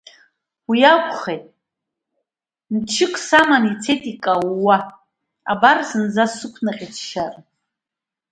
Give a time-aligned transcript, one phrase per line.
[0.69, 1.43] Уи акәхеит,
[2.73, 4.77] мчык саман ицеит икаууа,
[5.51, 7.39] абар, зынӡа сықәнаҟьеит сшьара…